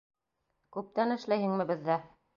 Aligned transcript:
Күптән 0.77 1.17
эшләйһеңме 1.19 1.71
беҙҙә? 1.75 2.03